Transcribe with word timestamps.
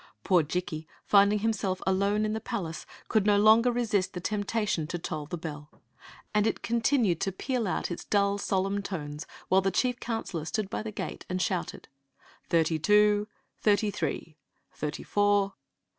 Poor 0.23 0.41
Jikki, 0.41 0.87
finding 1.05 1.37
himself 1.37 1.77
left 1.81 1.87
alone 1.91 2.25
in 2.25 2.33
the 2.33 2.39
palace, 2.41 2.87
could 3.07 3.27
no 3.27 3.37
longer 3.37 3.71
resist 3.71 4.13
the 4.13 4.19
temptation 4.19 4.87
to 4.87 4.97
toll 4.97 5.27
the 5.27 5.37
bcU; 5.37 5.67
and 6.33 6.47
it 6.47 6.63
continued 6.63 7.21
to 7.21 7.31
peal 7.31 7.67
out 7.67 7.91
its 7.91 8.03
duU, 8.03 8.39
solemn 8.39 8.81
tones 8.81 9.27
4.6 9.27 9.27
Ovieen 9.27 9.27
Zixi 9.27 9.29
of 9.29 9.29
Ix; 9.29 9.29
or, 9.29 9.29
the 9.29 9.45
while 9.51 9.61
the 9.61 9.69
chief 9.71 9.99
counselor 9.99 10.45
stood 10.45 10.69
by 10.71 10.81
the 10.81 10.91
gate 10.91 11.25
and 11.29 11.39
shouted: 11.39 11.87
"Thirty 12.49 12.79
two, 12.79 13.27
thirty 13.59 13.91
three, 13.91 14.37
thirty 14.73 15.03
four!" 15.03 15.53